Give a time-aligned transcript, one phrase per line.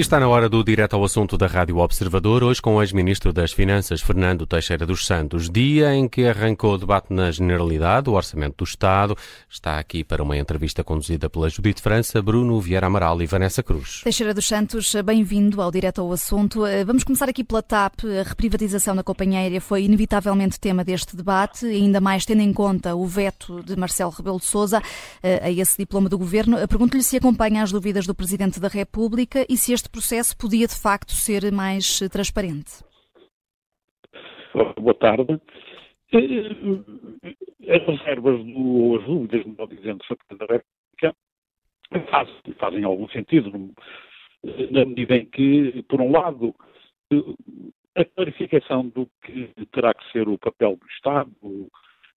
[0.00, 3.52] está na hora do direto ao assunto da Rádio Observador, hoje com o ex-ministro das
[3.52, 5.50] Finanças, Fernando Teixeira dos Santos.
[5.50, 9.14] Dia em que arrancou o debate na Generalidade, o Orçamento do Estado.
[9.48, 14.00] Está aqui para uma entrevista conduzida pela Judite França, Bruno Vieira Amaral e Vanessa Cruz.
[14.02, 16.62] Teixeira dos Santos, bem-vindo ao direto ao assunto.
[16.86, 18.04] Vamos começar aqui pela TAP.
[18.04, 22.94] A reprivatização da companhia aérea foi inevitavelmente tema deste debate, ainda mais tendo em conta
[22.94, 24.82] o veto de Marcelo Rebelo de Sousa
[25.22, 26.56] eh, a esse diploma do governo.
[26.66, 30.74] Pergunto-lhe se acompanha as dúvidas do Presidente da República e se este processo podia de
[30.74, 32.82] facto ser mais eh, transparente?
[34.78, 35.40] Boa tarde.
[36.12, 41.16] Eh, as reservas do, ou as dúvidas, não dizendo, sobre a República
[42.10, 43.50] fazem, fazem algum sentido,
[44.70, 46.54] na medida em que, por um lado,
[47.96, 51.30] a clarificação do que terá que ser o papel do Estado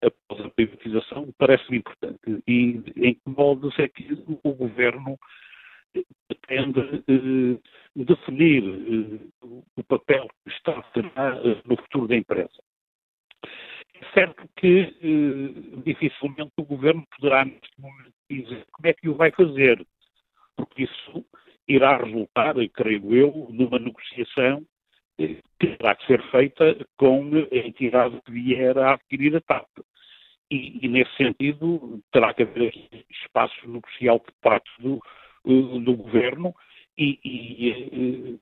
[0.01, 2.43] após a privatização parece-me importante.
[2.47, 5.17] E em que modos é que o Governo
[6.27, 7.59] pretende eh,
[7.95, 10.63] definir eh, o papel que
[10.93, 12.63] terá eh, no futuro da empresa.
[13.95, 14.93] É certo que
[15.85, 19.85] dificilmente o Governo poderá, neste momento, dizer como é que o vai fazer,
[20.57, 21.25] porque isso
[21.67, 24.65] irá resultar, creio eu, numa negociação
[25.17, 29.67] que terá que ser feita com a entidade que vier a adquirir a TAP.
[30.51, 32.73] E, e, nesse sentido, terá que haver
[33.09, 34.99] espaço negocial por parte do,
[35.45, 36.55] do governo
[36.97, 38.39] e, e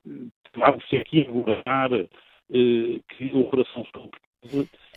[0.56, 1.32] vamos aqui a
[2.54, 3.92] eh, que o coração se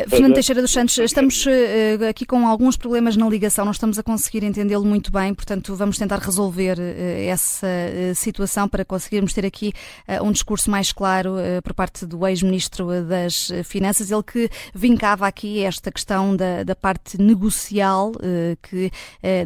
[0.08, 4.02] Fernando Teixeira dos Santos, estamos uh, aqui com alguns problemas na ligação, não estamos a
[4.02, 7.68] conseguir entendê-lo muito bem, portanto vamos tentar resolver uh, essa
[8.14, 9.74] situação para conseguirmos ter aqui
[10.22, 15.92] um discurso mais claro por parte do ex-ministro das Finanças, ele que vincava aqui esta
[15.92, 18.12] questão da, da parte negocial,
[18.62, 18.90] que,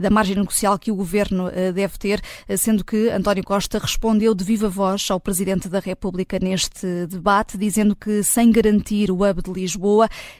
[0.00, 2.20] da margem negocial que o governo deve ter,
[2.56, 7.96] sendo que António Costa respondeu de viva voz ao Presidente da República neste debate, dizendo
[7.96, 9.87] que sem garantir o hub de Lisboa,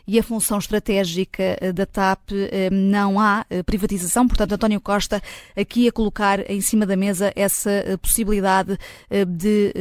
[0.06, 4.26] e a função estratégica eh, da TAP eh, não há eh, privatização.
[4.26, 5.22] Portanto, António Costa
[5.56, 8.78] aqui a colocar em cima da mesa essa possibilidade
[9.26, 9.72] de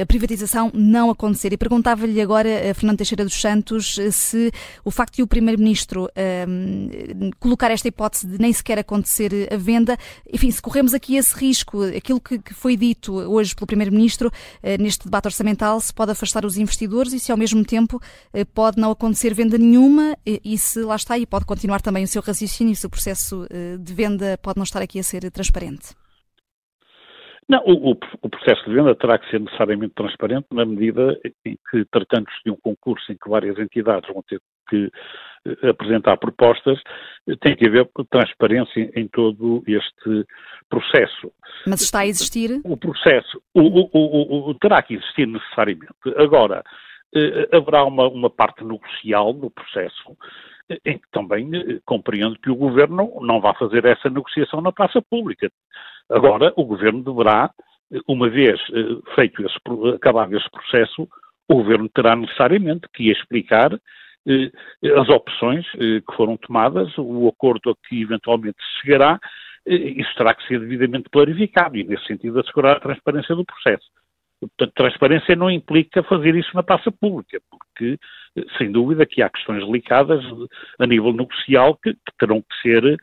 [0.00, 1.52] a privatização não acontecer.
[1.52, 4.52] E perguntava-lhe agora Fernando Teixeira dos Santos se
[4.84, 6.08] o facto de o Primeiro-Ministro
[7.38, 9.96] colocar esta hipótese de nem sequer acontecer a venda,
[10.32, 14.30] enfim, se corremos aqui esse risco, aquilo que foi dito hoje pelo Primeiro-Ministro
[14.78, 18.00] neste debate orçamental, se pode afastar os investidores e se ao mesmo tempo
[18.54, 22.22] pode não acontecer venda nenhuma e se lá está, e pode continuar também o seu
[22.22, 25.94] raciocínio, se o processo eh, de venda pode não estar aqui a ser transparente?
[27.48, 27.90] Não, o,
[28.22, 32.50] o, processo de venda terá que ser necessariamente transparente na medida em que, tratando-se de
[32.50, 34.90] um concurso em que várias entidades vão ter que
[35.46, 36.80] eh, apresentar propostas,
[37.42, 40.26] tem que haver transparência em todo este
[40.70, 41.30] processo.
[41.66, 42.62] Mas está a existir?
[42.64, 45.92] O processo o, o, terá que existir necessariamente.
[46.16, 46.64] Agora,
[47.52, 50.16] haverá uma, uma parte negocial no processo
[50.70, 54.72] eh, em que também eh, compreendo que o Governo não vai fazer essa negociação na
[54.72, 55.50] praça pública.
[56.10, 57.50] Agora, o Governo deverá,
[58.08, 58.60] uma vez
[59.14, 59.56] feito esse,
[59.94, 61.08] acabado esse processo,
[61.48, 63.70] o Governo terá necessariamente que explicar
[64.96, 69.18] as opções que foram tomadas, o acordo a que eventualmente se chegará,
[69.66, 73.86] isso terá que ser devidamente clarificado e, nesse sentido, assegurar a transparência do processo.
[74.48, 77.98] Portanto, transparência não implica fazer isso na praça pública, porque,
[78.58, 80.24] sem dúvida, que há questões delicadas
[80.78, 82.98] a nível negocial que, que terão que ser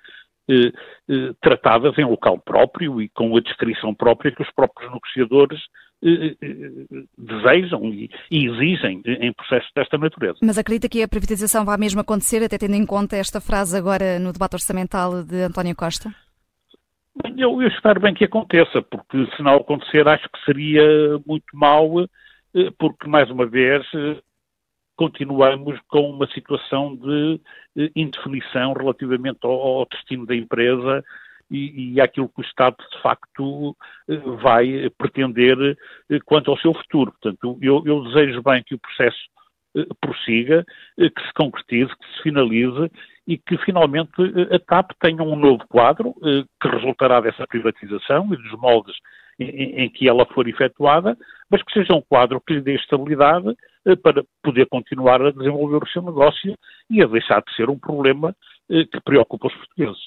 [0.50, 0.72] eh,
[1.10, 5.60] eh, tratadas em local próprio e com a descrição própria que os próprios negociadores
[6.04, 10.40] eh, eh desejam e, e, exigem em processos desta natureza.
[10.42, 14.20] Mas acredita que a privatização vai mesmo acontecer, até tendo em conta esta frase agora
[14.20, 16.10] no debate orçamental de António Costa?
[17.38, 20.84] Eu, eu, espero bem que aconteça, porque se não acontecer acho que seria
[21.26, 24.22] muito mau, eh, porque mais uma vez eh,
[24.96, 27.42] continuamos com uma situação de
[27.78, 31.04] eh, indefinição relativamente ao, ao destino da empresa
[31.50, 33.76] e, e àquilo que o Estado de facto
[34.42, 35.78] vai pretender
[36.26, 37.12] quanto ao seu futuro.
[37.12, 39.20] Portanto, eu, eu desejo bem que o processo
[40.00, 40.66] prossiga,
[40.98, 42.90] que se concretize, que se finalize
[43.28, 48.34] e que finalmente eh, a TAP tenha um novo quadro eh, que resultará dessa privatização
[48.34, 48.96] e dos moldes
[49.40, 51.18] em, que ela for efetuada,
[51.50, 55.84] mas que seja um quadro que lhe dê estabilidade eh, para poder continuar a desenvolver
[55.84, 56.56] o seu negócio
[56.90, 58.36] e a deixar de ser um problema
[58.70, 60.02] que preocupa os portugueses.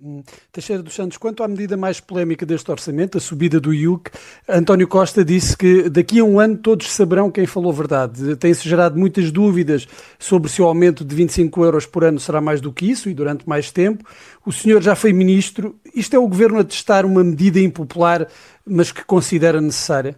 [0.00, 0.22] Hum.
[0.52, 4.12] Teixeira dos Santos, quanto à medida mais polémica deste orçamento, a subida do IUC,
[4.48, 8.36] António Costa disse que daqui a um ano todos saberão quem falou verdade.
[8.36, 9.86] Tem-se gerado muitas dúvidas
[10.16, 13.14] sobre se o aumento de 25 euros por ano será mais do que isso e
[13.14, 14.04] durante mais tempo.
[14.46, 15.74] O senhor já foi ministro.
[15.92, 18.28] Isto é o governo a testar uma medida impopular,
[18.64, 20.14] mas que considera necessária?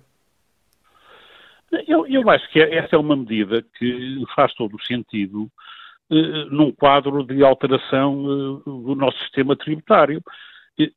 [1.88, 5.50] Eu, eu acho que essa é uma medida que faz todo o sentido
[6.50, 10.20] num quadro de alteração eh, do nosso sistema tributário.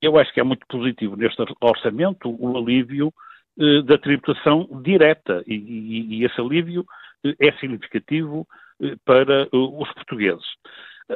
[0.01, 3.13] Eu acho que é muito positivo neste orçamento o alívio
[3.59, 6.85] eh, da tributação direta e esse alívio
[7.39, 8.45] é significativo
[9.05, 10.45] para os portugueses.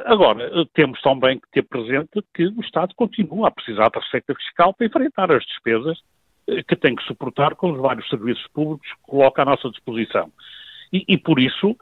[0.06, 4.72] Agora, temos também que ter presente que o Estado continua a precisar da receita fiscal
[4.72, 5.98] para enfrentar as despesas
[6.66, 10.32] que tem que suportar com os vários serviços públicos que coloca à nossa disposição.
[10.90, 11.76] E, e por isso,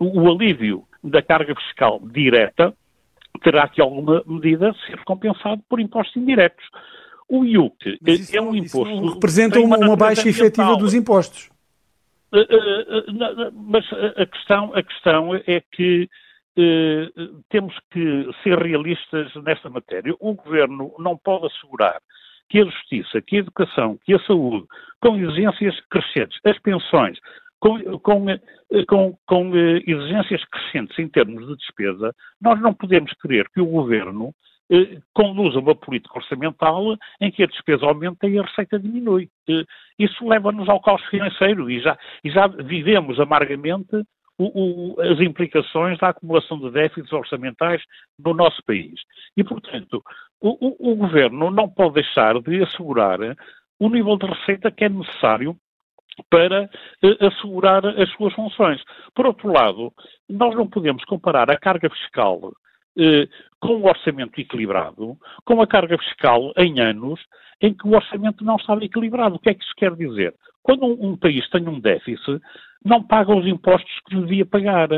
[0.00, 2.74] o alívio da carga fiscal direta
[3.42, 6.64] terá que, alguma medida, ser compensado por impostos indiretos.
[7.28, 7.98] O IUC
[8.32, 9.14] é um imposto.
[9.14, 11.50] representa uma, uma baixa efetiva dos impostos.
[12.32, 13.84] Uh, uh, uh, mas
[14.16, 16.08] a questão, a questão é que
[17.50, 20.14] temos que ser realistas nesta matéria.
[20.20, 22.00] O governo não pode assegurar
[22.48, 24.64] que a justiça, que a educação, que a saúde,
[25.00, 27.18] com exigências crescentes, as pensões,
[27.64, 28.40] com, com, eh,
[28.86, 33.66] com, com, eh, exigências crescentes em termos de despesa, nós não podemos querer que o
[33.66, 34.34] governo
[34.70, 39.30] eh, conduza uma política orçamental em que a despesa aumenta e a receita diminui.
[39.48, 39.64] Eh,
[39.98, 43.96] isso leva-nos ao caos financeiro e já, e já vivemos amargamente
[44.36, 47.82] o, o, as implicações da acumulação de déficits orçamentais
[48.22, 49.00] no nosso país.
[49.38, 50.02] E, portanto,
[50.38, 53.20] o, o governo não pode deixar de assegurar
[53.80, 55.56] o nível de receita que é necessário
[56.30, 56.68] para
[57.02, 58.82] eh, assegurar as suas funções.
[59.14, 59.92] Por outro lado,
[60.28, 62.52] nós não podemos comparar a carga fiscal
[62.98, 63.26] eh,
[63.60, 67.20] com o orçamento equilibrado com a carga fiscal em anos
[67.60, 69.36] em que o orçamento não estava equilibrado.
[69.36, 70.34] O que é que isso quer dizer?
[70.62, 72.40] Quando um, um país tem um déficit,
[72.84, 74.88] não paga os impostos que devia pagar.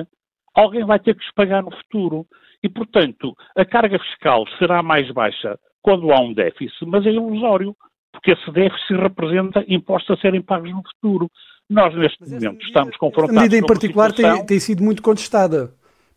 [0.55, 2.27] Alguém vai ter que os pagar no futuro.
[2.63, 7.77] E, portanto, a carga fiscal será mais baixa quando há um déficit, mas é ilusório
[8.17, 11.31] porque esse déficit representa impostos a serem pagos no futuro.
[11.69, 13.37] Nós, neste momento, medida, estamos confrontados.
[13.37, 14.37] A medida em particular situação...
[14.39, 15.73] tem, tem, sido muito contestada.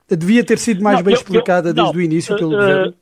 [0.09, 2.57] Devia ter sido mais não, bem eu, explicada eu, desde não, o início pelo uh,
[2.57, 2.93] governo.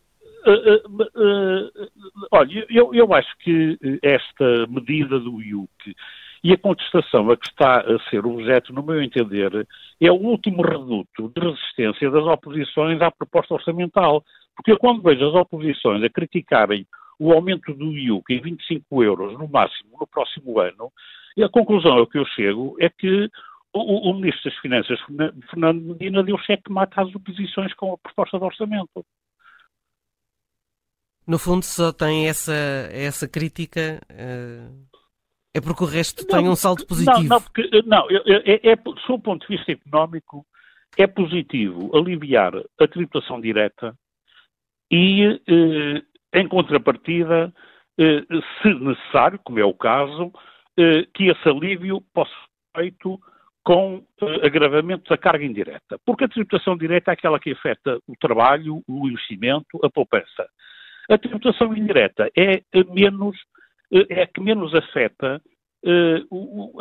[0.46, 1.88] Uh, uh,
[2.32, 5.96] olha, eu, eu acho que esta medida do IUC
[6.44, 9.68] e a contestação a que está a ser objeto, no meu entender,
[10.00, 14.24] é o último reduto de resistência das oposições à proposta orçamental.
[14.56, 16.88] Porque eu, quando vejo as oposições a criticarem
[17.20, 20.92] o aumento do IUC em 25 euros no máximo no próximo ano,
[21.36, 23.30] e a conclusão a que eu chego é que
[23.74, 25.00] o, o Ministro das Finanças,
[25.50, 29.06] Fernando Medina, deu cheque mata às oposições com a proposta de orçamento.
[31.28, 32.54] No fundo, só tem essa,
[32.92, 34.02] essa crítica.
[34.10, 34.88] Uh,
[35.54, 37.24] é porque o resto não, tem um salto positivo.
[37.24, 38.76] Não, não, porque, não é, é, é,
[39.06, 40.46] sob o ponto de vista económico,
[40.98, 43.96] é positivo aliviar a tributação direta
[44.92, 46.02] e eh,
[46.34, 47.54] em contrapartida,
[48.00, 48.22] eh,
[48.62, 50.32] se necessário, como é o caso,
[50.78, 53.20] eh, que esse alívio possa ser feito
[53.64, 56.00] com eh, agravamento da carga indireta.
[56.06, 60.48] Porque a tributação direta é aquela que afeta o trabalho, o investimento, a poupança.
[61.10, 62.62] A tributação indireta é
[62.94, 63.38] menos,
[64.10, 65.42] é a que menos afeta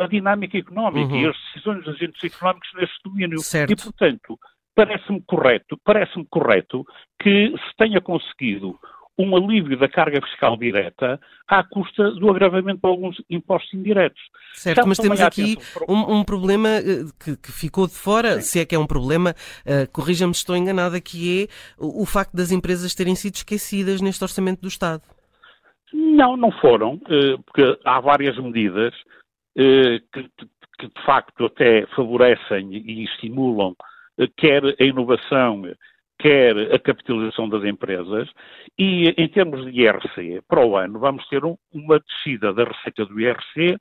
[0.00, 1.20] a dinâmica económica uhum.
[1.20, 3.38] e as decisões dos agentes económicos neste domínio.
[3.38, 3.72] Certo.
[3.72, 4.36] E, portanto,
[4.74, 6.84] parece-me correto, parece-me correto
[7.20, 8.78] que se tenha conseguido
[9.18, 11.18] um alívio da carga fiscal direta
[11.48, 14.20] à custa do agravamento de alguns impostos indiretos.
[14.52, 15.56] Certo, mas temos aqui
[15.88, 18.40] um, um problema eh, que, que, ficou de fora, Sim.
[18.40, 21.46] se é que é um problema, uh, corrija-me se estou enganada, que é
[21.78, 25.02] o, o facto das empresas terem sido esquecidas neste orçamento do Estado.
[25.92, 28.94] Não, não foram, uh, porque há várias medidas
[29.54, 30.28] que,
[30.78, 33.74] que, de facto até favorecem e estimulam
[34.36, 35.62] quer a inovação
[36.18, 38.28] quer a capitalização das empresas,
[38.78, 43.04] e em termos de IRC, para o ano, vamos ter um, uma descida da receita
[43.04, 43.76] do IRC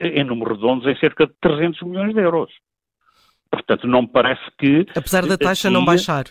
[0.00, 2.50] em números redondos em cerca de 300 milhões de euros.
[3.50, 4.86] Portanto, não me parece que.
[4.96, 6.24] Apesar da taxa aqui, não baixar.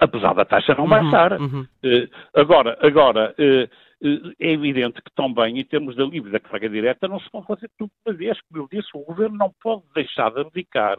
[0.00, 1.40] Apesar da taxa não uhum, baixar.
[1.40, 1.66] Uhum.
[1.84, 7.18] Uh, agora, agora é evidente que também, em termos de alívio da carga direta, não
[7.18, 8.38] se pode fazer tudo de uma vez.
[8.42, 10.96] Como eu disse, o governo não pode deixar de abdicar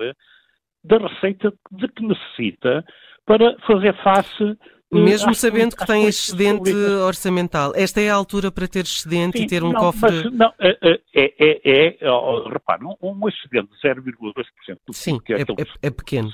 [0.83, 2.86] da receita de que necessita
[3.29, 4.55] para fazer face eh,
[4.91, 6.74] mesmo sabendo que tem excedente
[7.05, 10.24] orçamental, esta é a altura para ter excedente Sim, e ter um não, cofre.
[10.24, 15.45] Mas, não, é, é, é, é, é repare, um, excedente de 0,2% Sim, é, é,
[15.83, 16.31] é, pequeno.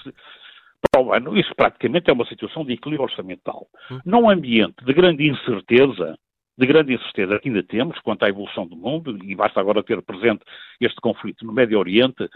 [0.89, 3.67] Para o ano, isso praticamente é uma situação de equilíbrio orçamental.
[3.91, 3.99] Hum.
[4.05, 6.17] Num ambiente de grande incerteza,
[6.57, 10.01] de grande incerteza que ainda temos quanto à evolução do mundo, e basta agora ter
[10.01, 10.43] presente
[10.79, 12.29] este conflito no Médio Oriente,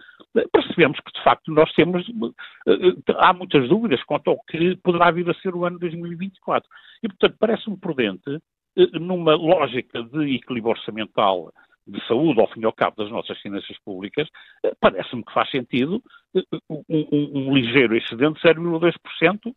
[0.51, 2.07] percebemos que, de facto, nós temos.
[2.67, 6.69] Eh, eh, há muitas dúvidas quanto ao que poderá vir a ser o ano 2024.
[7.03, 8.39] E, portanto, parece-me prudente,
[8.77, 11.51] eh, numa lógica de equilíbrio orçamental
[11.89, 14.27] de saúde, ao fim e ao cabo, das nossas finanças públicas,
[14.63, 16.01] eh, parece-me que faz sentido
[16.35, 19.53] eh, um, um, um ligeiro excedente de 0,2%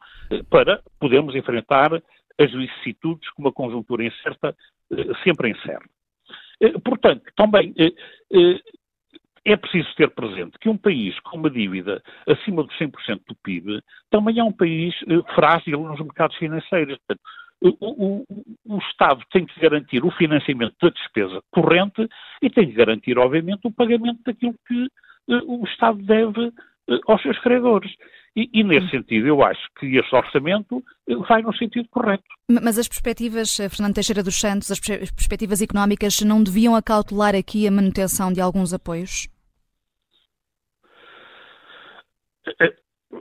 [0.49, 2.03] para podermos enfrentar
[2.39, 4.57] as vicissitudes que uma conjuntura incerta
[5.25, 5.85] sempre encerra.
[6.85, 7.75] Portanto, também
[9.45, 13.83] é preciso ter presente que um país com uma dívida acima dos 100% do PIB
[14.11, 14.95] também é um país
[15.35, 16.99] frágil nos mercados financeiros.
[16.99, 17.21] Portanto,
[17.61, 18.27] o, o,
[18.67, 22.09] o, Estado tem que garantir o financiamento da despesa corrente
[22.41, 24.89] e tem que garantir, obviamente, o pagamento daquilo que
[25.29, 26.53] o Estado deve
[27.07, 27.91] aos seus credores.
[28.35, 32.25] E, e, nesse sentido, eu acho que este orçamento eh, vai no sentido correto.
[32.49, 37.71] Mas as perspectivas, Fernando Teixeira dos Santos, as perspectivas económicas não deviam acautelar aqui a
[37.71, 39.29] manutenção de alguns apoios?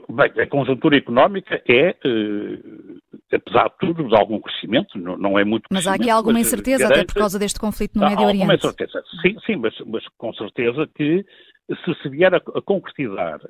[0.08, 5.44] Bem, a conjuntura económica é, eh, apesar de tudo, de algum crescimento, não, não é
[5.44, 7.00] muito Mas há aqui alguma incerteza, garante...
[7.00, 8.40] até por causa deste conflito no Médio Oriente?
[8.42, 11.24] Alguma incerteza, sim, sim mas, mas, com certeza que
[11.68, 13.40] se se vier a, a concretizar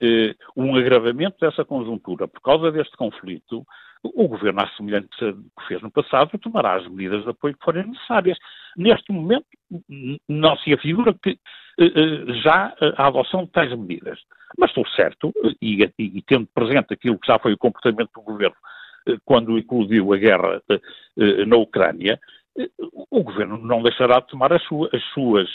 [0.00, 3.64] eh, um agravamento dessa conjuntura por causa deste conflito,
[4.02, 7.64] o Governo, à semelhança do que fez no passado, tomará as medidas de apoio que
[7.64, 8.36] forem necessárias.
[8.76, 9.46] Neste momento,
[10.28, 11.38] não se afigura que
[11.78, 14.20] eh, eh, já a adoção de tais medidas.
[14.58, 18.22] Mas estou certo, e, e, e, tendo presente aquilo que já foi o comportamento do
[18.22, 18.56] Governo
[19.08, 20.62] eh, quando eclodiu a guerra
[21.46, 22.20] na Ucrânia,
[23.10, 25.48] o Governo não deixará de tomar as, suas, as suas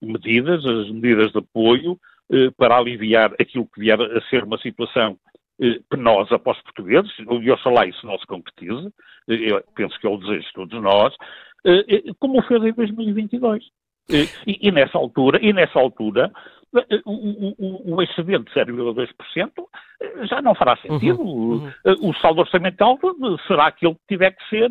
[0.00, 1.98] medidas, as medidas de apoio,
[2.56, 5.16] para aliviar aquilo que vier a ser uma situação
[5.90, 8.90] penosa para os portugueses, e oxalá isso não se concretize,
[9.28, 11.14] eu penso que é o desejo de todos nós,
[12.18, 13.64] como fez em 2022.
[14.10, 16.32] E, e, nessa altura, e nessa altura
[17.04, 19.52] o, o, o excedente de 0,2%
[20.28, 21.20] já não fará sentido.
[21.20, 22.08] Uhum, uhum.
[22.08, 22.98] O saldo orçamental
[23.46, 24.70] será aquele que tiver que ser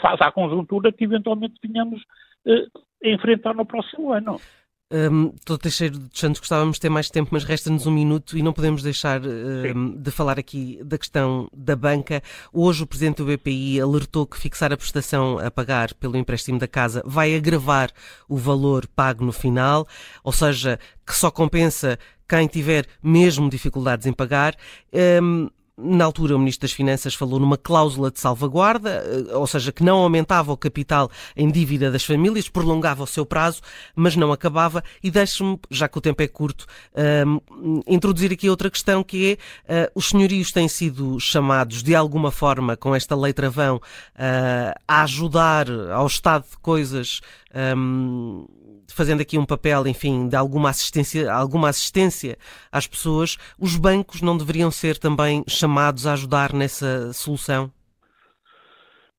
[0.00, 2.02] faz à conjuntura que eventualmente venhamos
[2.46, 4.40] a enfrentar no próximo ano.
[4.92, 8.42] Um, Doutor Teixeira de Santos, gostávamos de ter mais tempo, mas resta-nos um minuto e
[8.42, 12.22] não podemos deixar um, de falar aqui da questão da banca.
[12.52, 16.68] Hoje o Presidente do BPI alertou que fixar a prestação a pagar pelo empréstimo da
[16.68, 17.90] casa vai agravar
[18.28, 19.88] o valor pago no final,
[20.22, 24.54] ou seja, que só compensa quem tiver mesmo dificuldades em pagar.
[25.22, 29.72] Um, na altura, o Ministro das Finanças falou numa cláusula de salvaguarda, eh, ou seja,
[29.72, 33.62] que não aumentava o capital em dívida das famílias, prolongava o seu prazo,
[33.96, 34.84] mas não acabava.
[35.02, 37.38] E deixe-me, já que o tempo é curto, ehm,
[37.86, 42.76] introduzir aqui outra questão que é: uh, os senhorios têm sido chamados de alguma forma,
[42.76, 47.20] com esta lei travão, uh, a ajudar ao estado de coisas.
[47.54, 48.46] Um,
[48.92, 52.36] fazendo aqui um papel, enfim, de alguma assistência, alguma assistência
[52.70, 57.72] às pessoas, os bancos não deveriam ser também chamados a ajudar nessa solução?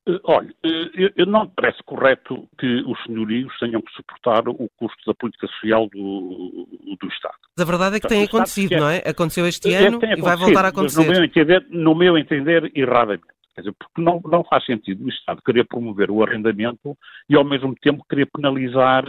[0.06, 4.68] Eh, olha, eh, eu não me parece correto que os senhorios tenham que suportar o
[4.76, 6.68] custo da política social do,
[7.00, 7.34] do Estado.
[7.58, 8.98] A verdade é que tem acontecido, não é?
[8.98, 11.06] Aconteceu este é, ano e vai voltar a acontecer.
[11.06, 13.33] No meu entender, no meu entender erradamente.
[13.54, 16.96] Quer dizer, porque não, não faz sentido o Estado querer promover o arrendamento
[17.28, 19.04] e ao mesmo tempo querer penalizar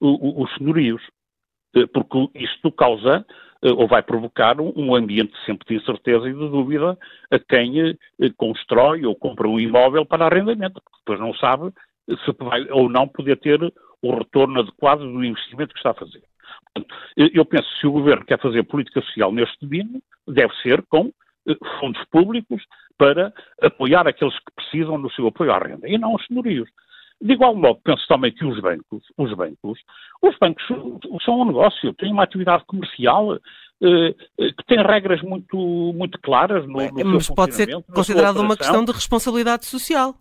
[0.00, 1.02] os senhorios,
[1.74, 3.24] eh, porque isto causa
[3.62, 6.98] eh, ou vai provocar um ambiente sempre de incerteza e de dúvida
[7.30, 7.96] a quem eh,
[8.36, 11.72] constrói ou compra um imóvel para arrendamento, porque depois não sabe
[12.08, 13.60] se vai ou não poder ter
[14.02, 16.22] o retorno adequado do investimento que está a fazer.
[16.74, 20.84] Portanto, eu penso que se o Governo quer fazer política social neste domínio, deve ser
[20.88, 21.10] com
[21.80, 22.62] fundos públicos
[22.98, 26.68] para apoiar aqueles que precisam do seu apoio à renda, e não os senhorios.
[27.20, 29.78] De igual modo, penso também que os bancos, os bancos,
[30.22, 30.64] os bancos
[31.24, 35.56] são um negócio, têm uma atividade comercial eh, eh que tem regras muito,
[35.94, 40.14] muito claras no, no Mas pode ser considerado uma questão de responsabilidade social.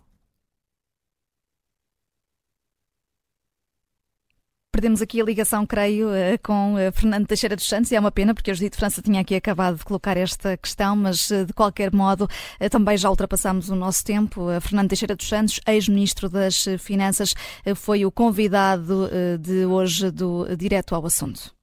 [4.76, 8.12] Perdemos aqui a ligação, creio, eh, com eh, Fernando Teixeira dos Santos e é uma
[8.12, 11.54] pena porque o Judito França tinha aqui acabado de colocar esta questão, mas eh, de
[11.54, 12.28] qualquer modo
[12.70, 14.48] também já ultrapassamos o nosso tempo.
[14.60, 17.34] Fernando Teixeira dos Santos, ex-ministro das Finanças,
[17.74, 21.56] foi o convidado de hoje do Direto ao Assunto.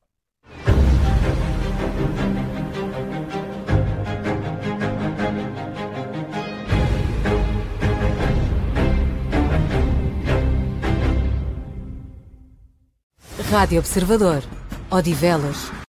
[13.52, 14.42] Rádio Observador.
[14.90, 15.70] Odivelas